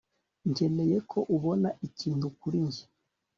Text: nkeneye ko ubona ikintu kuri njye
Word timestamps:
nkeneye 0.51 0.97
ko 1.11 1.19
ubona 1.35 1.69
ikintu 1.87 2.25
kuri 2.39 2.57
njye 2.67 2.83